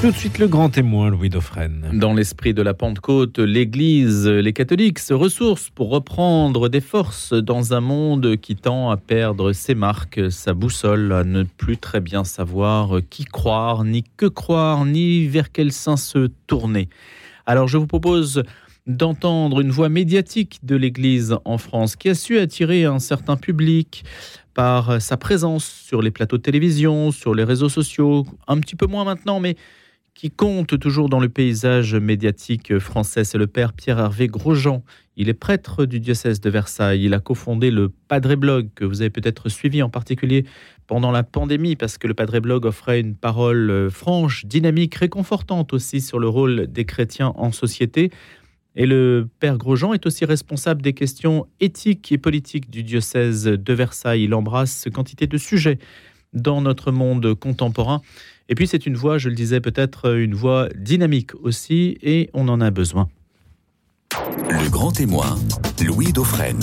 [0.00, 1.90] Tout de suite le grand témoin, Louis Dauphren.
[1.92, 7.74] Dans l'esprit de la Pentecôte, l'Église, les catholiques se ressourcent pour reprendre des forces dans
[7.74, 12.24] un monde qui tend à perdre ses marques, sa boussole, à ne plus très bien
[12.24, 16.88] savoir qui croire, ni que croire, ni vers quel sein se tourner.
[17.44, 18.42] Alors je vous propose
[18.86, 24.04] d'entendre une voix médiatique de l'Église en France qui a su attirer un certain public
[24.54, 28.86] par sa présence sur les plateaux de télévision, sur les réseaux sociaux, un petit peu
[28.86, 29.56] moins maintenant, mais
[30.14, 34.82] qui compte toujours dans le paysage médiatique français, c'est le père Pierre-Hervé Grosjean.
[35.16, 37.04] Il est prêtre du diocèse de Versailles.
[37.04, 40.44] Il a cofondé le Padre Blog, que vous avez peut-être suivi en particulier
[40.86, 45.72] pendant la pandémie, parce que le Padre Blog offrait une parole euh, franche, dynamique, réconfortante
[45.72, 48.10] aussi sur le rôle des chrétiens en société.
[48.76, 53.72] Et le père Grosjean est aussi responsable des questions éthiques et politiques du diocèse de
[53.72, 54.24] Versailles.
[54.24, 55.78] Il embrasse quantité de sujets
[56.32, 58.00] dans notre monde contemporain.
[58.50, 62.48] Et puis c'est une voix, je le disais, peut-être une voix dynamique aussi, et on
[62.48, 63.08] en a besoin.
[64.50, 65.38] Le grand témoin,
[65.86, 66.58] Louis Dauphren.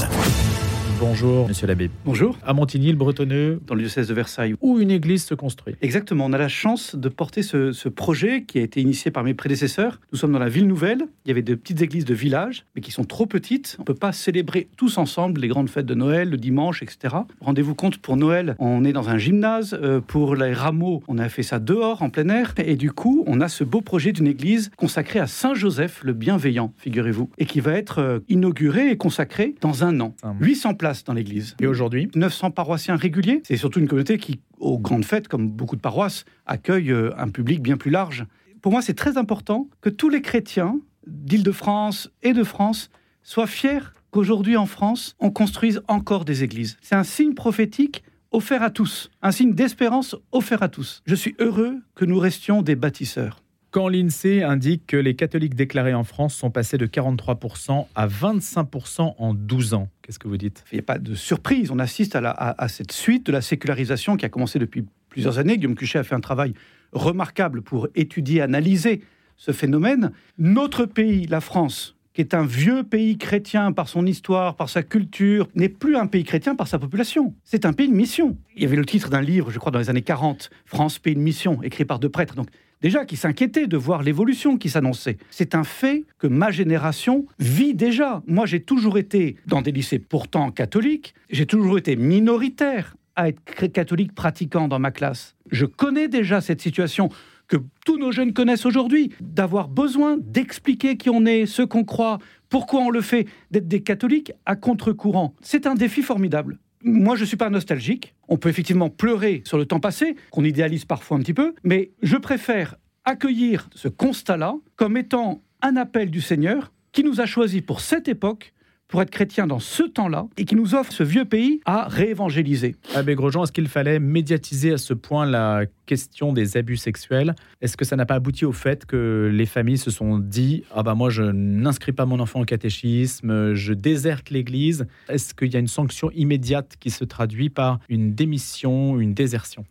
[0.99, 1.91] Bonjour, monsieur l'abbé.
[2.05, 2.37] Bonjour.
[2.43, 4.55] À Montigny-le-Bretonneux, Dans le diocèse de Versailles.
[4.61, 5.75] où une église se construit.
[5.81, 9.23] Exactement, on a la chance de porter ce, ce projet qui a été initié par
[9.23, 9.99] mes prédécesseurs.
[10.11, 12.81] Nous sommes dans la ville nouvelle, il y avait de petites églises de village, mais
[12.81, 13.75] qui sont trop petites.
[13.77, 17.15] On ne peut pas célébrer tous ensemble les grandes fêtes de Noël, le dimanche, etc.
[17.41, 19.77] Rendez-vous compte, pour Noël, on est dans un gymnase.
[19.81, 22.55] Euh, pour les rameaux, on a fait ça dehors, en plein air.
[22.57, 26.13] Et du coup, on a ce beau projet d'une église consacrée à Saint Joseph, le
[26.13, 30.15] bienveillant, figurez-vous, et qui va être euh, inaugurée et consacrée dans un an.
[30.23, 30.33] Ah.
[30.39, 31.55] 800 places dans l'église.
[31.59, 33.41] Et aujourd'hui 900 paroissiens réguliers.
[33.43, 37.29] C'est surtout une communauté qui, aux grandes fêtes, comme beaucoup de paroisses, accueille euh, un
[37.29, 38.25] public bien plus large.
[38.61, 42.89] Pour moi, c'est très important que tous les chrétiens d'Île-de-France et de France
[43.23, 46.77] soient fiers qu'aujourd'hui en France, on construise encore des églises.
[46.81, 51.01] C'est un signe prophétique offert à tous, un signe d'espérance offert à tous.
[51.05, 53.41] Je suis heureux que nous restions des bâtisseurs.
[53.77, 59.13] Quand l'INSEE indique que les catholiques déclarés en France sont passés de 43% à 25%
[59.19, 60.63] en 12 ans, qu'est-ce que vous dites?
[60.71, 64.17] Il n'y a pas de surprise, on assiste à, à cette suite de la sécularisation
[64.17, 65.57] qui a commencé depuis plusieurs années.
[65.59, 66.55] Guillaume Cuchet a fait un travail
[66.91, 69.03] remarquable pour étudier, analyser
[69.35, 70.11] ce phénomène.
[70.39, 74.81] Notre pays, la France, qui est un vieux pays chrétien par son histoire, par sa
[74.81, 77.35] culture, n'est plus un pays chrétien par sa population.
[77.43, 78.39] C'est un pays de mission.
[78.55, 81.13] Il y avait le titre d'un livre, je crois, dans les années 40, France, pays
[81.13, 82.33] de mission, écrit par deux prêtres.
[82.33, 82.47] Donc,
[82.81, 85.17] déjà, qui s'inquiétaient de voir l'évolution qui s'annonçait.
[85.29, 88.23] C'est un fait que ma génération vit déjà.
[88.27, 93.67] Moi, j'ai toujours été dans des lycées pourtant catholiques, j'ai toujours été minoritaire à être
[93.67, 95.35] catholique pratiquant dans ma classe.
[95.51, 97.09] Je connais déjà cette situation
[97.47, 102.19] que tous nos jeunes connaissent aujourd'hui, d'avoir besoin d'expliquer qui on est, ce qu'on croit,
[102.49, 105.33] pourquoi on le fait, d'être des catholiques à contre-courant.
[105.41, 106.59] C'est un défi formidable.
[106.83, 108.13] Moi, je ne suis pas nostalgique.
[108.27, 111.91] On peut effectivement pleurer sur le temps passé, qu'on idéalise parfois un petit peu, mais
[112.01, 117.61] je préfère accueillir ce constat-là comme étant un appel du Seigneur qui nous a choisis
[117.61, 118.53] pour cette époque,
[118.87, 122.75] pour être chrétiens dans ce temps-là, et qui nous offre ce vieux pays à réévangéliser.
[122.95, 127.35] Abbé Grosjean, est-ce qu'il fallait médiatiser à ce point la question des abus sexuels?
[127.61, 130.83] Est-ce que ça n'a pas abouti au fait que les familles se sont dit Ah
[130.83, 135.55] bah moi je n'inscris pas mon enfant au catéchisme, je déserte l'église Est-ce qu'il y
[135.55, 139.65] a une sanction immédiate qui se traduit par une démission, une désertion?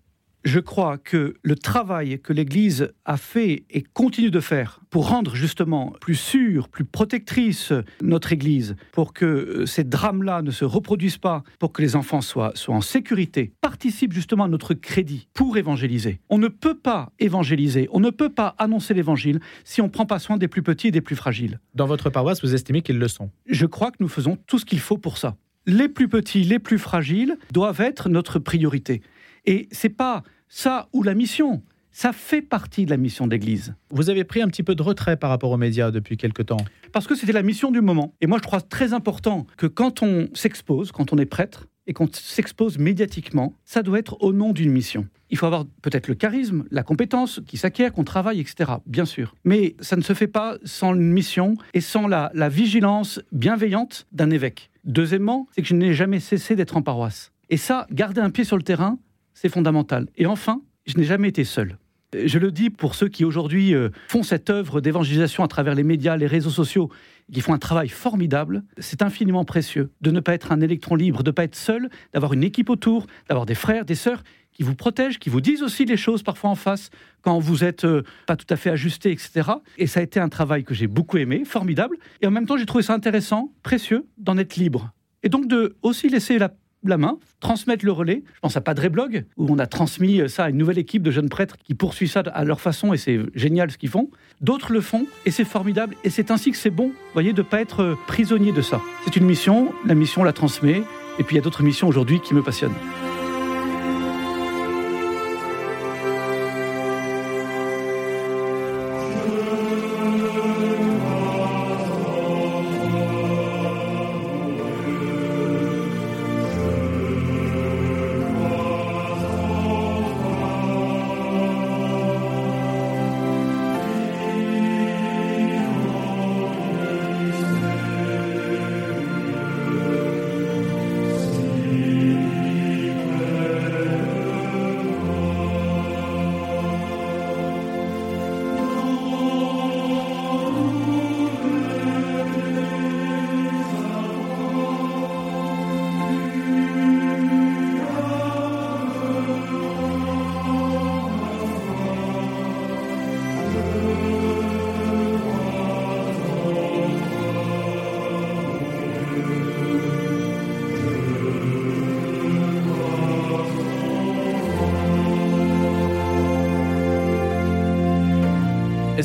[0.47, 5.35] Je crois que le travail que l'Église a fait et continue de faire pour rendre
[5.35, 11.19] justement plus sûre, plus protectrice notre Église, pour que euh, ces drames-là ne se reproduisent
[11.19, 15.57] pas, pour que les enfants soient, soient en sécurité, participe justement à notre crédit pour
[15.57, 16.21] évangéliser.
[16.31, 20.07] On ne peut pas évangéliser, on ne peut pas annoncer l'Évangile si on ne prend
[20.07, 21.59] pas soin des plus petits et des plus fragiles.
[21.75, 23.31] Dans votre paroisse, vous estimez qu'ils le sont?
[23.47, 25.37] Je crois que nous faisons tout ce qu'il faut pour ça.
[25.67, 29.03] Les plus petits, les plus fragiles doivent être notre priorité.
[29.47, 31.63] Et c'est pas ça ou la mission.
[31.91, 33.75] Ça fait partie de la mission d'Église.
[33.91, 36.59] Vous avez pris un petit peu de retrait par rapport aux médias depuis quelque temps.
[36.93, 38.13] Parce que c'était la mission du moment.
[38.21, 41.93] Et moi, je crois très important que quand on s'expose, quand on est prêtre, et
[41.93, 45.07] qu'on s'expose médiatiquement, ça doit être au nom d'une mission.
[45.31, 48.73] Il faut avoir peut-être le charisme, la compétence qui s'acquiert, qu'on travaille, etc.
[48.87, 49.35] Bien sûr.
[49.45, 54.07] Mais ça ne se fait pas sans une mission et sans la, la vigilance bienveillante
[54.13, 54.71] d'un évêque.
[54.85, 57.33] Deuxièmement, c'est que je n'ai jamais cessé d'être en paroisse.
[57.49, 58.99] Et ça, garder un pied sur le terrain,
[59.37, 60.09] c'est fondamental.
[60.17, 61.79] Et enfin, je n'ai jamais été seul.
[62.15, 65.83] Je le dis pour ceux qui aujourd'hui euh, font cette œuvre d'évangélisation à travers les
[65.83, 66.89] médias, les réseaux sociaux,
[67.31, 68.65] qui font un travail formidable.
[68.79, 71.91] C'est infiniment précieux de ne pas être un électron libre, de ne pas être seul,
[72.15, 74.23] d'avoir une équipe autour, d'avoir des frères, des sœurs
[74.53, 76.89] qui vous protègent, qui vous disent aussi les choses parfois en face
[77.21, 79.51] quand vous êtes euh, pas tout à fait ajusté, etc.
[79.77, 81.99] Et ça a été un travail que j'ai beaucoup aimé, formidable.
[82.23, 84.93] Et en même temps, j'ai trouvé ça intéressant, précieux, d'en être libre.
[85.23, 86.55] Et donc de aussi laisser la
[86.91, 88.23] la main, transmettre le relais.
[88.35, 91.11] Je pense à Padre Blog, où on a transmis ça à une nouvelle équipe de
[91.11, 94.11] jeunes prêtres qui poursuivent ça à leur façon, et c'est génial ce qu'ils font.
[94.41, 97.47] D'autres le font, et c'est formidable, et c'est ainsi que c'est bon, voyez, de ne
[97.47, 98.81] pas être prisonnier de ça.
[99.05, 100.83] C'est une mission, la mission la transmet,
[101.19, 102.75] et puis il y a d'autres missions aujourd'hui qui me passionnent.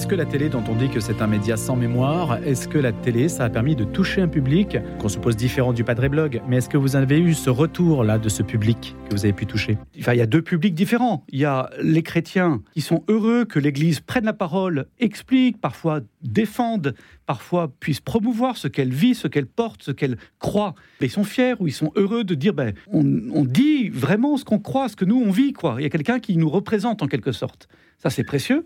[0.02, 2.80] Est-ce que la télé, dont on dit que c'est un média sans mémoire, est-ce que
[2.80, 4.80] la télé, ça a permis de toucher un public?
[4.98, 8.28] Qu'on suppose différent du Padre Blog Mais est-ce que vous avez eu ce retour-là de
[8.28, 9.78] ce public que vous avez pu toucher?
[9.94, 11.24] Il y a deux publics différents.
[11.30, 16.00] Il y a les chrétiens qui sont heureux que l'Église prenne la parole, explique, parfois
[16.24, 16.96] défende,
[17.28, 20.74] parfois puisse promouvoir ce qu'elle vit, ce qu'elle porte, ce qu'elle croit.
[21.00, 23.04] ils sont fiers ou ils sont heureux de dire, ben, on,
[23.46, 25.54] dit vraiment ce qu'on croit, ce que nous on vit.
[25.78, 27.68] Il y a quelqu'un qui nous représente en quelque sorte.
[28.00, 28.66] Ça, c'est précieux.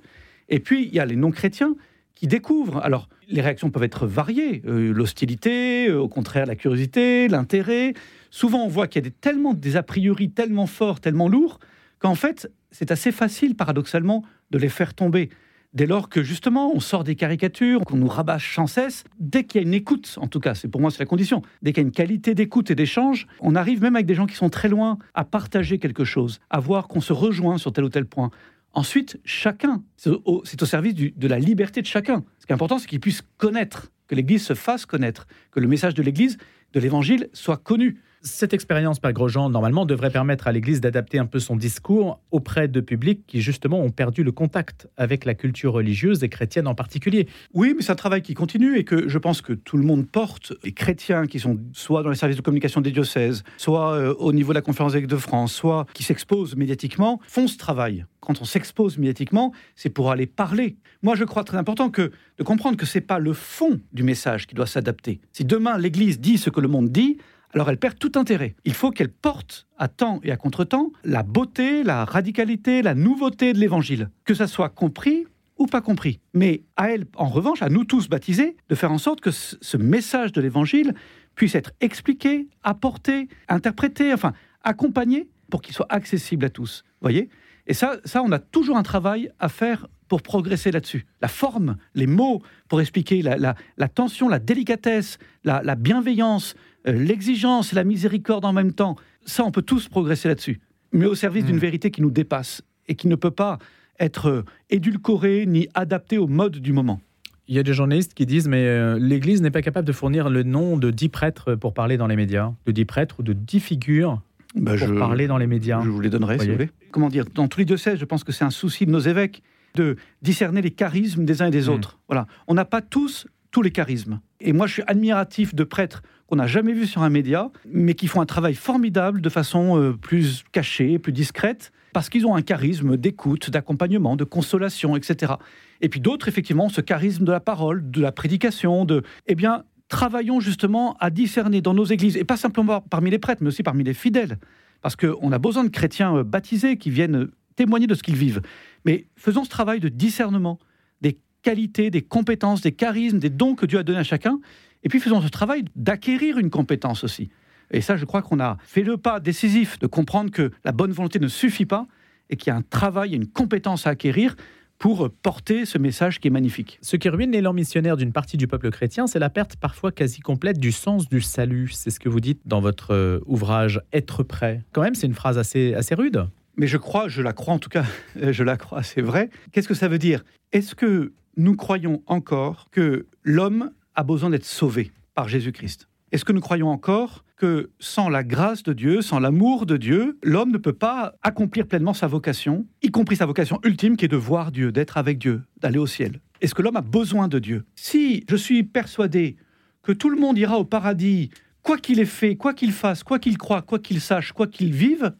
[0.50, 1.75] Et puis, il y a les non-chrétiens
[2.13, 2.77] qui découvrent.
[2.77, 4.62] Alors, les réactions peuvent être variées.
[4.65, 7.94] Euh, l'hostilité, euh, au contraire, la curiosité, l'intérêt.
[8.31, 11.59] Souvent, on voit qu'il y a des, tellement des a priori tellement forts, tellement lourds,
[12.00, 15.30] qu'en fait, c'est assez facile, paradoxalement, de les faire tomber.
[15.74, 19.62] Dès lors que, justement, on sort des caricatures, qu'on nous rabâche sans cesse, dès qu'il
[19.62, 21.83] y a une écoute, en tout cas, c'est pour moi, c'est la condition, dès qu'il
[21.83, 24.50] y a une qualité d'écoute et d'échange, on arrive même avec des gens qui sont
[24.50, 28.06] très loin à partager quelque chose, à voir qu'on se rejoint sur tel ou tel
[28.06, 28.31] point,
[28.75, 32.25] Ensuite, chacun, c'est au, service de la liberté de chacun.
[32.39, 35.68] Ce qui est important, c'est qu'il puisse connaître, que l'Église se fasse connaître, que le
[35.68, 36.38] message de l'Église,
[36.75, 37.98] de l'Évangile, soit connu.
[38.22, 42.68] Cette expérience, Père Grosjean, normalement, devrait permettre à l'Église d'adapter un peu son discours auprès
[42.68, 46.74] de publics qui, justement, ont perdu le contact avec la culture religieuse et chrétienne en
[46.74, 47.27] particulier.
[47.54, 50.07] Oui, mais c'est un travail qui continue et que je pense que tout le monde
[50.07, 50.54] porte.
[50.63, 54.33] Les chrétiens qui sont soit dans les services de communication des diocèses, soit euh, au
[54.33, 58.06] niveau de la conférence évêque de France, soit qui s'exposent médiatiquement, font ce travail.
[58.21, 60.78] Quand on s'expose médiatiquement, c'est pour aller parler.
[61.04, 64.48] Moi, je crois très important que de comprendre que c'est pas le fond du message
[64.48, 65.21] qui doit s'adapter.
[65.31, 67.17] Si demain l'Église dit ce que le monde dit,
[67.53, 68.56] alors elle perd tout intérêt.
[68.65, 73.53] Il faut qu'elle porte à temps et à contre-temps la beauté, la radicalité, la nouveauté
[73.53, 75.25] de l'Évangile, que ça soit compris
[75.57, 76.19] ou pas compris.
[76.33, 79.77] Mais à elle, en revanche, à nous tous baptisés, de faire en sorte que ce
[79.77, 80.94] message de l'Évangile
[81.35, 84.33] puisse être expliqué, apporté, interprété, enfin
[84.63, 86.83] accompagné pour qu'il soit accessible à tous.
[87.01, 87.29] Voyez?
[87.67, 91.06] Et ça, ça, on a toujours un travail à faire pour progresser là-dessus.
[91.21, 93.56] La forme, les mots pour expliquer la,
[93.88, 96.56] tension, la délicatesse, la bienveillance,
[96.88, 98.95] euh, l'exigence et la miséricorde en même temps,
[99.25, 100.59] ça, on peut tous progresser là-dessus.
[100.91, 101.59] Mais au service d'une hmm.
[101.59, 103.57] vérité qui nous dépasse et qui ne peut pas
[104.00, 106.99] être euh, édulcorée ni adaptée au mode du moment.
[107.47, 110.30] Il y a des journalistes qui disent mais euh, l'Église n'est pas capable de fournir
[110.30, 113.33] le nom de dix prêtres pour parler dans les médias, de dix prêtres ou de
[113.33, 114.21] dix figures
[114.56, 115.81] bah, pour parler dans les médias.
[115.83, 116.69] Je vous les donnerai, si vous voulez.
[116.92, 119.42] Comment dire Dans tous les diocèses, je pense que c'est un souci de nos évêques
[119.76, 121.74] de discerner les charismes des uns et des hmm.
[121.74, 122.00] autres.
[122.07, 124.19] Voilà, on n'a pas tous tous les charismes.
[124.42, 127.94] Et moi, je suis admiratif de prêtres qu'on n'a jamais vus sur un média, mais
[127.94, 132.35] qui font un travail formidable de façon euh, plus cachée, plus discrète, parce qu'ils ont
[132.35, 135.35] un charisme d'écoute, d'accompagnement, de consolation, etc.
[135.80, 139.04] Et puis d'autres, effectivement, ce charisme de la parole, de la prédication, de...
[139.28, 143.42] Eh bien, travaillons justement à discerner dans nos églises, et pas simplement parmi les prêtres,
[143.42, 144.37] mais aussi parmi les fidèles,
[144.81, 148.42] parce qu'on a besoin de chrétiens euh, baptisés qui viennent témoigner de ce qu'ils vivent.
[148.85, 150.59] Mais faisons ce travail de discernement
[151.01, 154.39] des qualités, des compétences, des charismes, des dons que Dieu a donnés à chacun.
[154.83, 157.30] Et puis faisons ce travail d'acquérir une compétence aussi.
[157.71, 160.92] Et ça, je crois qu'on a fait le pas décisif de comprendre que la bonne
[160.92, 161.87] volonté ne suffit pas
[162.30, 164.35] et qu'il y a un travail, une compétence à acquérir
[164.77, 166.77] pour porter ce message qui est magnifique.
[166.81, 170.19] Ce qui ruine l'élan missionnaire d'une partie du peuple chrétien, c'est la perte parfois quasi
[170.19, 171.69] complète du sens du salut.
[171.71, 174.63] C'est ce que vous dites dans votre euh, ouvrage Être prêt.
[174.73, 176.27] Quand même, c'est une phrase assez, assez rude.
[176.57, 179.29] Mais je crois, je la crois en tout cas, je la crois, c'est vrai.
[179.51, 180.23] Qu'est-ce que ça veut dire?
[180.51, 185.87] Est-ce que nous croyons encore que l'homme a besoin d'être sauvé par Jésus-Christ?
[186.12, 190.18] Est-ce que nous croyons encore que sans la grâce de Dieu, sans l'amour de Dieu,
[190.24, 194.09] l'homme ne peut pas accomplir pleinement sa vocation, y compris sa vocation ultime qui est
[194.09, 196.21] de voir Dieu, d'être avec Dieu, d'aller au ciel?
[196.42, 197.66] Est-ce que l'homme a besoin de Dieu?
[197.76, 199.35] Si je suis persuadé
[199.83, 201.30] que tout le monde ira au paradis,
[201.62, 204.71] quoi qu'il ait fait, quoi qu'il fasse, quoi qu'il croit, quoi qu'il sache, quoi qu'il
[204.71, 205.14] vive,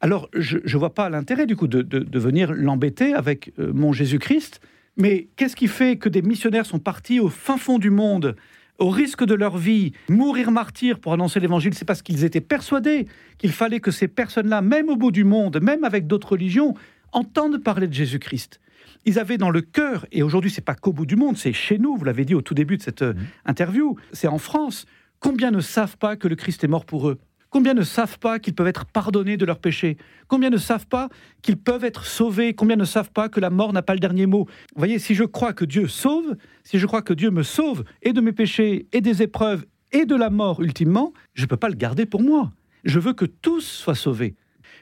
[0.00, 4.60] alors je ne vois pas l'intérêt du coup de, venir l'embêter avec euh, mon Jésus-Christ.
[4.96, 8.36] Mais qu'est-ce qui fait que des missionnaires sont partis au fin fond du monde
[8.78, 13.06] au risque de leur vie, mourir martyrs pour annoncer l'évangile, c'est parce qu'ils étaient persuadés
[13.36, 16.74] qu'il fallait que ces personnes-là, même au bout du monde, même avec d'autres religions,
[17.12, 18.60] entendent parler de Jésus-Christ.
[19.04, 21.78] Ils avaient dans le cœur, et aujourd'hui c'est pas qu'au bout du monde, c'est chez
[21.78, 23.26] nous, vous l'avez dit au tout début de cette euh, mmh.
[23.46, 24.86] interview, c'est en France,
[25.18, 27.18] combien ne savent pas que le Christ est mort pour eux?
[27.50, 29.96] Combien ne savent pas qu'ils peuvent être pardonnés de leurs péchés?
[30.26, 31.08] Combien ne savent pas
[31.40, 32.52] qu'ils peuvent être sauvés?
[32.52, 34.44] Combien ne savent pas que la mort n'a pas le dernier mot?
[34.44, 37.84] Vous voyez, si je crois que Dieu sauve, si je crois que Dieu me sauve
[38.02, 41.56] et de mes péchés et des épreuves et de la mort ultimement, je ne peux
[41.56, 42.52] pas le garder pour moi.
[42.84, 44.34] Je veux que tous soient sauvés.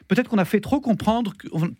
[0.09, 1.33] Peut-être qu'on a fait trop comprendre,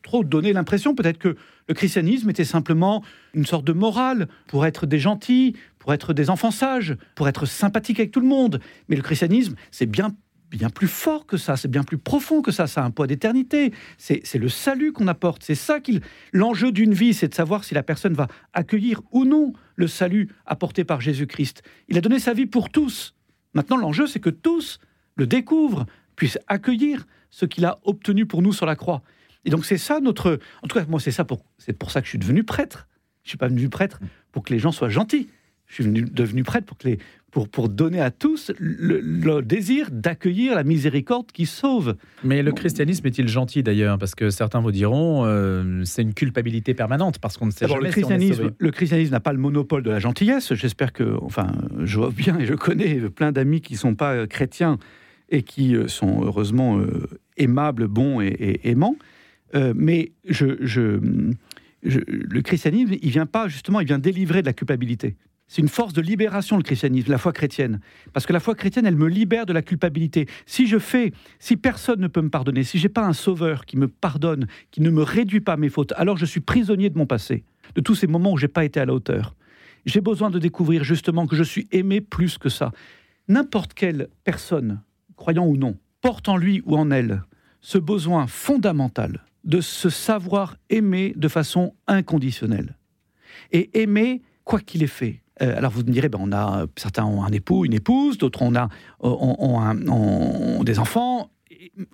[0.04, 1.36] trop donner l'impression, peut-être que
[1.68, 3.04] le christianisme était simplement
[3.34, 7.46] une sorte de morale pour être des gentils, pour être des enfants sages, pour être
[7.46, 8.60] sympathiques avec tout le monde.
[8.90, 10.16] Mais le christianisme, c'est bien
[10.50, 13.08] bien plus fort que ça, c'est bien plus profond que ça, ça a un poids
[13.08, 16.02] d'éternité, c'est le salut qu'on apporte, c'est ça qu'il...
[16.32, 20.30] L'enjeu d'une vie, c'est de savoir si la personne va accueillir ou non le salut
[20.46, 21.64] apporté par Jésus-Christ.
[21.90, 23.14] Il a donné sa vie pour tous.
[23.54, 24.80] Maintenant, l'enjeu, c'est que tous
[25.16, 25.86] le découvrent,
[26.16, 29.02] puissent accueillir ce qu'il a obtenu pour nous sur la croix.
[29.46, 30.40] Et donc c'est ça notre...
[30.64, 31.44] En tout cas, moi, c'est ça pour...
[31.58, 32.88] c'est pour ça que je suis devenu prêtre.
[33.24, 34.00] Je suis pas devenu prêtre
[34.32, 35.30] pour que les gens soient gentils.
[35.66, 37.00] Je suis devenu prêtre pour que les,
[37.38, 41.96] pour, pour donner à tous le, désir d'accueillir la miséricorde qui sauve.
[42.24, 44.00] Mais le christianisme est-il gentil d'ailleurs?
[44.00, 47.84] Parce que certains vous diront euh, c'est une culpabilité permanente parce qu'on ne sait jamais
[47.84, 50.56] le christianisme, Le christianisme n'a pas le monopole de la gentillesse.
[50.56, 51.52] J'espère que, enfin,
[51.84, 54.80] je vois bien et je connais plein d'amis qui ne sont pas chrétiens
[55.30, 58.96] et qui euh, sont heureusement euh, aimables, bons et, aimants.
[59.54, 61.00] mais je, je,
[61.84, 65.16] le christianisme, il vient pas justement, il vient délivrer de la culpabilité.
[65.48, 67.80] C'est une force de libération, le christianisme, la foi chrétienne.
[68.12, 70.28] Parce que la foi chrétienne, elle me libère de la culpabilité.
[70.46, 73.78] Si je fais, si personne ne peut me pardonner, si j'ai pas un sauveur qui
[73.78, 77.06] me pardonne, qui ne me réduit pas mes fautes, alors je suis prisonnier de mon
[77.06, 79.36] passé, de tous ces moments où j'ai pas été à la hauteur.
[79.86, 82.74] J'ai besoin de découvrir justement que je suis aimé plus que ça.
[83.30, 84.82] N'importe quelle personne,
[85.16, 87.24] croyant ou non, porte en lui ou en elle
[87.62, 92.78] ce besoin fondamental de se savoir aimer de façon inconditionnelle.
[93.52, 97.06] Et aimer quoi qu'il ait fait, euh, alors vous me direz, ben on a, certains
[97.06, 101.30] ont un époux, une épouse, d'autres on a ont, des enfants.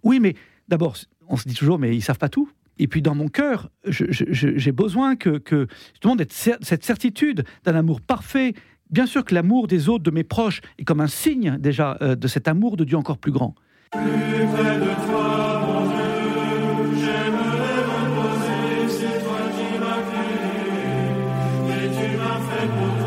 [0.03, 0.35] Oui, mais
[0.67, 0.95] d'abord,
[1.27, 2.49] on se dit toujours, mais ils savent pas tout.
[2.79, 8.01] Et puis dans mon cœur, j'ai besoin que, que justement d'être cette certitude d'un amour
[8.01, 8.53] parfait.
[8.89, 12.15] Bien sûr que l'amour des autres, de mes proches, est comme un signe déjà euh,
[12.15, 13.55] de cet amour de Dieu encore plus grand.
[13.91, 14.01] Plus
[14.53, 15.43] près de toi.
[21.67, 23.02] Mais je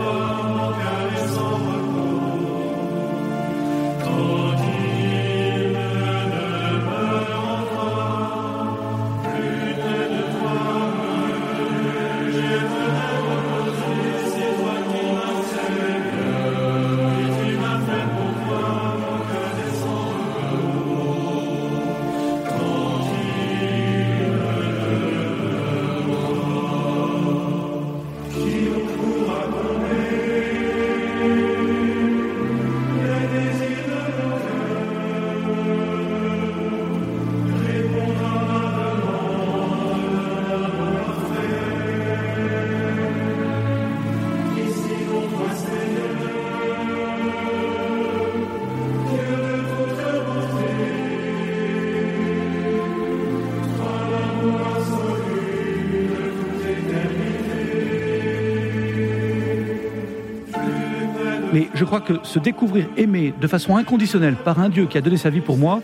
[61.87, 65.31] crois que se découvrir aimé de façon inconditionnelle par un Dieu qui a donné sa
[65.31, 65.81] vie pour moi,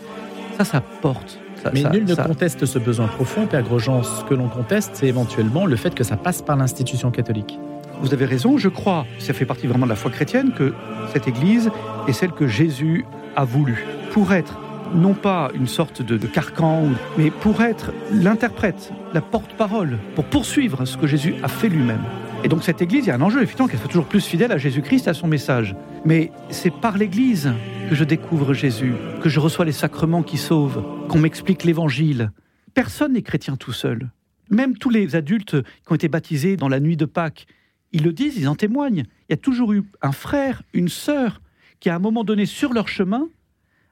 [0.57, 1.39] ça, ça porte.
[1.73, 4.03] Mais nul ne conteste ce besoin profond, Père Grosjean.
[4.03, 7.57] Ce que l'on conteste, c'est éventuellement le fait que ça passe par l'institution catholique.
[8.01, 10.73] Vous avez raison, je crois, ça fait partie vraiment de la foi chrétienne, que
[11.13, 11.71] cette Église
[12.07, 13.05] est celle que Jésus
[13.37, 13.85] a voulu.
[14.11, 14.59] Pour être
[14.93, 16.83] non pas une sorte de, de carcan,
[17.17, 22.03] mais pour être l'interprète, la porte-parole, pour poursuivre ce que Jésus a fait lui-même.
[22.43, 24.51] Et donc cette Église, il y a un enjeu, effectivement, qu'elle soit toujours plus fidèle
[24.51, 25.77] à Jésus-Christ, à son message.
[26.03, 27.53] Mais c'est par l'Église
[27.89, 32.31] que je découvre Jésus, que je reçois les sacrements qui sauvent, qu'on m'explique l'Évangile.
[32.73, 34.09] Personne n'est chrétien tout seul.
[34.49, 37.45] Même tous les adultes qui ont été baptisés dans la nuit de Pâques,
[37.93, 39.05] ils le disent, ils en témoignent.
[39.29, 41.41] Il y a toujours eu un frère, une sœur
[41.79, 43.29] qui, à un moment donné, sur leur chemin,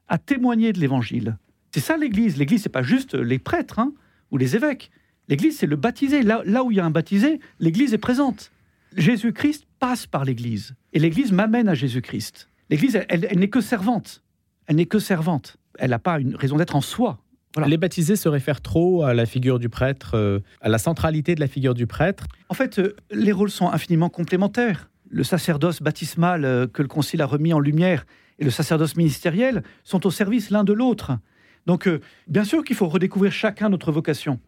[0.09, 1.37] a témoigné de l'Évangile.
[1.73, 2.37] C'est ça l'Église.
[2.37, 3.93] L'Église, c'est pas juste les prêtres hein,
[4.29, 4.91] ou les évêques.
[5.27, 6.23] L'Église, c'est le baptisé.
[6.23, 8.51] Là, là où il y a un baptisé, l'Église est présente.
[8.95, 10.75] Jésus-Christ passe par l'Église.
[10.93, 12.49] Et l'Église m'amène à Jésus-Christ.
[12.69, 14.23] L'Église, elle, elle n'est que servante.
[14.67, 15.57] Elle n'est que servante.
[15.79, 17.19] Elle n'a pas une raison d'être en soi.
[17.55, 17.67] Voilà.
[17.67, 21.41] Les baptisés se réfèrent trop à la figure du prêtre, euh, à la centralité de
[21.41, 22.27] la figure du prêtre.
[22.47, 24.89] En fait, euh, les rôles sont infiniment complémentaires.
[25.09, 28.05] Le sacerdoce baptismal euh, que le Concile a remis en lumière
[28.39, 31.11] et le sacerdoce ministériel sont au service l'un de l'autre.
[31.67, 31.87] Donc,
[32.27, 34.39] bien sûr qu'il faut redécouvrir chacun notre vocation.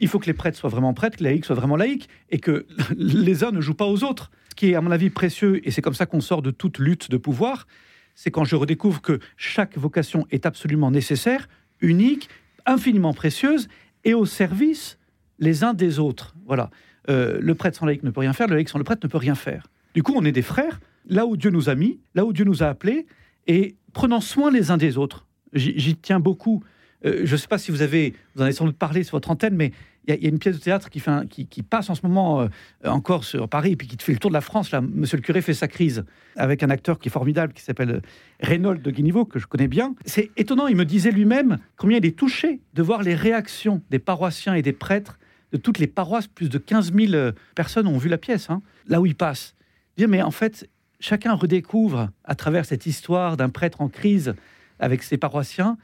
[0.00, 2.38] Il faut que les prêtres soient vraiment prêtres, que les laïcs soient vraiment laïcs, et
[2.38, 4.30] que les uns ne jouent pas aux autres.
[4.50, 6.78] Ce qui est, à mon avis, précieux, et c'est comme ça qu'on sort de toute
[6.78, 7.66] lutte de pouvoir,
[8.14, 11.48] c'est quand je redécouvre que chaque vocation est absolument nécessaire,
[11.80, 12.28] unique,
[12.66, 13.68] infiniment précieuse,
[14.04, 14.98] et au service
[15.38, 16.34] les uns des autres.
[16.46, 16.70] Voilà.
[17.10, 19.10] Euh, le prêtre sans laïc ne peut rien faire, le laïc sans le prêtre ne
[19.10, 19.66] peut rien faire.
[19.94, 22.44] Du coup, on est des frères, là où Dieu nous a mis, là où Dieu
[22.44, 23.06] nous a appelés,
[23.46, 25.26] et prenant soin les uns des autres.
[25.52, 26.62] J'y j'y tiens beaucoup.
[27.04, 29.16] Euh, je ne sais pas si vous avez, vous en avez sans doute parlé sur
[29.16, 29.72] votre antenne, mais
[30.06, 32.48] il y, a- une pièce de théâtre qui, passe en ce moment euh,
[32.84, 34.70] encore sur Paris, puis qui fait le tour de la France.
[34.70, 36.04] Là, Monsieur le curé fait sa crise
[36.36, 38.00] avec un acteur qui est formidable, qui s'appelle euh,
[38.40, 39.94] Reynold de Guiniveau, que je connais bien.
[40.04, 40.66] C'est étonnant.
[40.66, 44.62] Il me disait lui-même combien il est touché de voir les réactions des paroissiens et
[44.62, 45.18] des prêtres
[45.52, 46.26] de toutes les paroisses.
[46.26, 49.54] Plus de 15 000 euh, personnes ont vu la pièce, hein, là où il passe.
[49.96, 50.68] Dire, mais en fait,
[51.00, 54.34] chacun redécouvre à travers cette histoire d'un prêtre en crise
[54.80, 55.78] avec ses paroissiens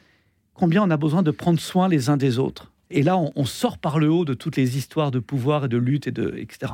[0.60, 2.70] combien on a besoin de prendre soin les uns des autres.
[2.90, 5.68] Et là, on, on sort par le haut de toutes les histoires de pouvoir et
[5.68, 6.72] de lutte et de etc.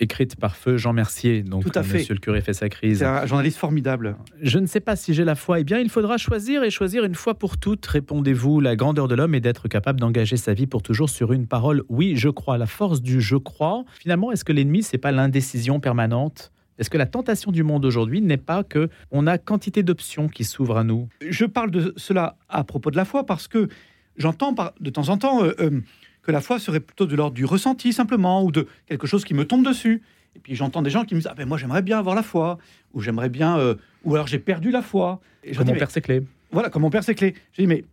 [0.00, 1.98] Écrite par feu Jean Mercier, donc Tout à fait.
[1.98, 2.98] Monsieur le curé fait sa crise.
[2.98, 4.16] C'est un journaliste formidable.
[4.40, 5.60] Je ne sais pas si j'ai la foi.
[5.60, 7.86] Eh bien, il faudra choisir et choisir une fois pour toutes.
[7.86, 11.46] Répondez-vous, la grandeur de l'homme est d'être capable d'engager sa vie pour toujours sur une
[11.46, 11.82] parole.
[11.88, 12.58] Oui, je crois.
[12.58, 13.84] La force du je crois.
[14.00, 16.52] Finalement, est-ce que l'ennemi, c'est pas l'indécision permanente?
[16.78, 20.44] Est-ce que la tentation du monde aujourd'hui n'est pas que on a quantité d'options qui
[20.44, 21.08] s'ouvrent à nous?
[21.26, 23.68] Je parle de cela à propos de la foi parce que
[24.16, 25.80] j'entends de temps en temps euh, euh,
[26.22, 29.34] que la foi serait plutôt de l'ordre du ressenti simplement ou de quelque chose qui
[29.34, 30.02] me tombe dessus.
[30.36, 32.22] Et puis j'entends des gens qui me disent ah ben moi j'aimerais bien avoir la
[32.22, 32.58] foi
[32.92, 35.20] ou j'aimerais bien euh, ou alors j'ai perdu la foi.
[35.42, 36.22] Et Comme mon père c'est clé.
[36.50, 37.34] Voilà, comme mon père, c'est clé.
[37.52, 37.84] J'ai dit, mais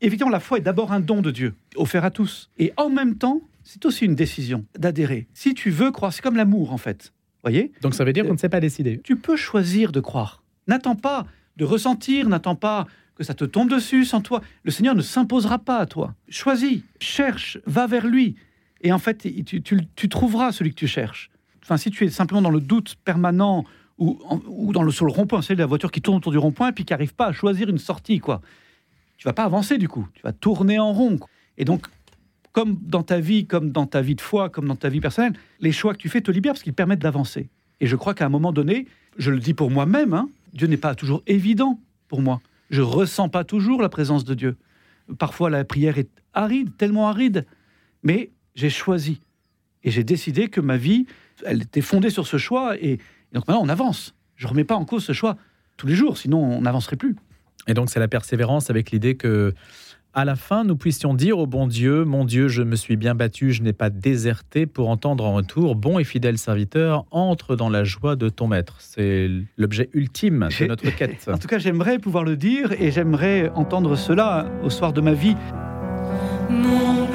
[0.00, 2.50] évidemment, la foi est d'abord un don de Dieu, offert à tous.
[2.58, 5.26] Et en même temps, c'est aussi une décision d'adhérer.
[5.34, 7.12] Si tu veux croire, c'est comme l'amour, en fait.
[7.42, 9.00] Voyez Donc ça veut dire qu'on ne sait pas décider.
[9.04, 10.42] Tu peux choisir de croire.
[10.66, 14.42] N'attends pas de ressentir, n'attends pas que ça te tombe dessus sans toi.
[14.62, 16.14] Le Seigneur ne s'imposera pas à toi.
[16.28, 18.36] Choisis, cherche, va vers lui.
[18.80, 21.30] Et en fait, tu, tu- tu trouveras celui que tu cherches.
[21.64, 23.64] Enfin, si tu es simplement dans le doute permanent
[23.98, 26.72] ou, dans le, sur le rond-point, c'est la voiture qui tourne autour du rond-point et
[26.72, 28.40] puis qui n'arrive pas à choisir une sortie, quoi.
[29.16, 30.06] Tu vas pas avancer du coup.
[30.14, 31.18] Tu vas tourner en rond.
[31.18, 31.28] quoi.
[31.56, 31.86] Et donc,
[32.52, 35.34] comme dans ta vie, comme dans ta vie de foi, comme dans ta vie personnelle,
[35.60, 37.48] les choix que tu fais te libèrent parce qu'ils permettent d'avancer.
[37.80, 40.76] Et je crois qu'à un moment donné, je le dis pour moi-même, hein, Dieu n'est
[40.76, 42.40] pas toujours évident pour moi.
[42.70, 44.56] Je ressens pas toujours la présence de Dieu.
[45.18, 47.46] Parfois, la prière est aride, tellement aride.
[48.02, 49.20] Mais j'ai choisi.
[49.84, 51.06] Et j'ai décidé que ma vie,
[51.44, 52.76] elle était fondée sur ce choix.
[52.78, 52.98] Et, et
[53.32, 54.14] donc maintenant, on avance.
[54.36, 55.36] Je remets pas en cause ce choix
[55.76, 57.16] tous les jours, sinon on n'avancerait plus.
[57.66, 59.54] Et donc c'est la persévérance avec l'idée que
[60.14, 63.14] à la fin nous puissions dire au bon Dieu, mon Dieu, je me suis bien
[63.14, 67.68] battu, je n'ai pas déserté pour entendre en retour, bon et fidèle serviteur, entre dans
[67.68, 68.76] la joie de ton maître.
[68.80, 71.28] C'est l'objet ultime de notre quête.
[71.32, 75.12] En tout cas, j'aimerais pouvoir le dire et j'aimerais entendre cela au soir de ma
[75.12, 75.36] vie.
[76.50, 77.06] Mon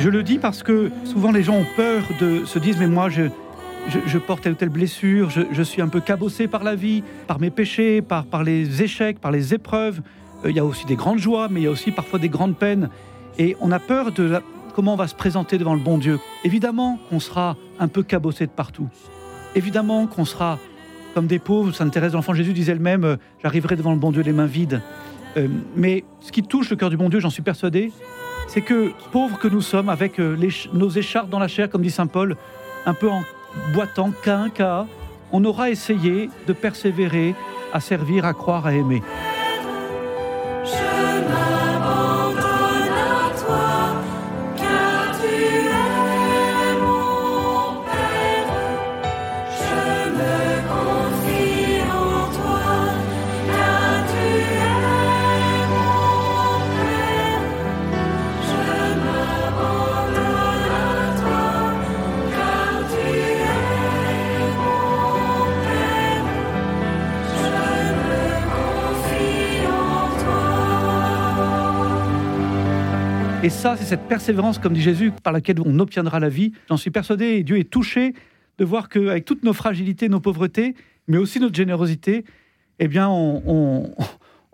[0.00, 3.10] Je le dis parce que souvent les gens ont peur de se dire mais moi
[3.10, 3.24] je,
[4.06, 7.02] je, porte telle ou telle blessure, je, je suis un peu cabossé par la vie,
[7.26, 10.00] par mes péchés, par, par les échecs, par les épreuves.
[10.46, 12.30] Euh, Il y a aussi des grandes joies, mais il y a aussi parfois des
[12.30, 12.88] grandes peines.
[13.38, 14.40] Et on a peur de
[14.74, 16.18] comment on va se présenter devant le bon Dieu.
[16.44, 18.88] Évidemment qu'on sera un peu cabossé de partout.
[19.54, 20.58] Évidemment qu'on sera
[21.12, 21.74] comme des pauvres.
[21.74, 24.46] Sainte Thérèse de l'Enfant Jésus disait elle-même euh, J'arriverai devant le bon Dieu les mains
[24.46, 24.80] vides.
[25.36, 27.92] Euh, mais ce qui touche le cœur du bon Dieu, j'en suis persuadé,
[28.52, 30.36] c'est que pauvres que nous sommes, avec euh,
[30.72, 32.36] nos écharpes dans la chair, comme dit saint Paul,
[32.84, 33.22] un peu en
[33.72, 34.86] boitant, qu'un cas,
[35.30, 37.36] on aura essayé de persévérer
[37.72, 39.02] à servir, à croire, à aimer.
[73.50, 76.52] Et ça, c'est cette persévérance, comme dit Jésus, par laquelle on obtiendra la vie.
[76.68, 78.14] J'en suis persuadé, et Dieu est touché
[78.58, 80.76] de voir qu'avec toutes nos fragilités, nos pauvretés,
[81.08, 82.24] mais aussi notre générosité,
[82.78, 83.90] eh bien, on,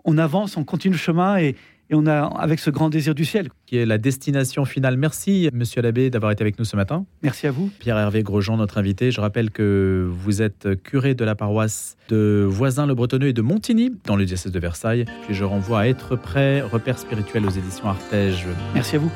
[0.03, 1.55] on- avance, on continue le chemin, et,
[1.89, 3.49] et on a, avec ce grand désir du ciel.
[3.65, 4.97] Qui est la destination finale.
[4.97, 7.05] Merci, monsieur l'abbé, d'avoir été avec nous ce matin.
[7.23, 7.69] Merci à vous.
[7.79, 9.11] Pierre-Hervé Grosjean, notre invité.
[9.11, 14.15] Je rappelle que vous êtes curé de la paroisse de Voisin-le-Bretonneux et de Montigny, dans
[14.15, 15.05] le diocèse de Versailles.
[15.25, 18.45] Puis je renvoie à Être prêt, repère spirituel aux éditions Artege.
[18.73, 19.11] Merci à vous.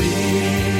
[0.00, 0.79] see.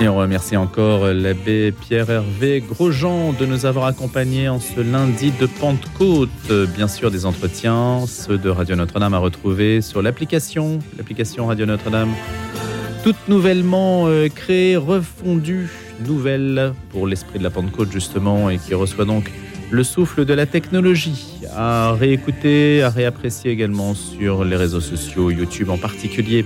[0.00, 5.46] Et on remercie encore l'abbé Pierre-Hervé Grosjean de nous avoir accompagnés en ce lundi de
[5.46, 6.30] Pentecôte.
[6.76, 12.10] Bien sûr, des entretiens, ceux de Radio Notre-Dame à retrouver sur l'application, l'application Radio Notre-Dame,
[13.02, 15.68] toute nouvellement euh, créée, refondue,
[16.06, 19.32] nouvelle pour l'esprit de la Pentecôte justement, et qui reçoit donc
[19.70, 25.70] le souffle de la technologie à réécouter, à réapprécier également sur les réseaux sociaux, YouTube
[25.70, 26.44] en particulier.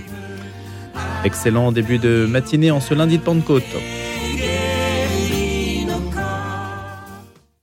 [1.24, 3.62] Excellent début de matinée en ce lundi de Pentecôte.